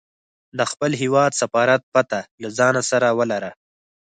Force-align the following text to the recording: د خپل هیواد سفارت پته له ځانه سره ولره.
د 0.57 0.59
خپل 0.71 0.91
هیواد 1.01 1.31
سفارت 1.41 1.81
پته 1.93 2.19
له 2.41 2.49
ځانه 2.57 2.81
سره 2.91 3.07
ولره. 3.19 3.51